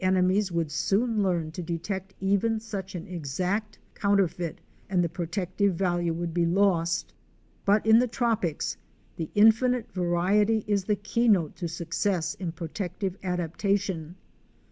213 0.01 0.25
enemies 0.25 0.51
would 0.51 0.71
soon 0.71 1.21
learn 1.21 1.51
to 1.51 1.61
detect 1.61 2.15
even 2.19 2.59
such 2.59 2.95
an 2.95 3.05
exact 3.05 3.77
coun 3.93 4.17
terfeit, 4.17 4.55
and 4.89 5.03
the 5.03 5.07
protective 5.07 5.75
value 5.75 6.11
would 6.11 6.33
be 6.33 6.43
lost. 6.47 7.13
But 7.65 7.85
in 7.85 7.99
the 7.99 8.07
tropics 8.07 8.77
the 9.17 9.29
infinite 9.35 9.91
variety 9.91 10.63
is 10.65 10.85
the 10.85 10.95
key 10.95 11.27
note 11.27 11.55
to 11.57 11.67
success 11.67 12.33
in 12.33 12.51
pro 12.51 12.69
tective 12.69 13.13
adaptation. 13.23 14.15